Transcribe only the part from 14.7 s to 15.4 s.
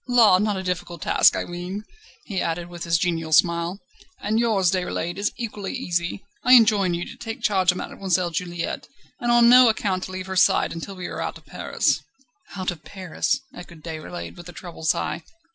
sigh.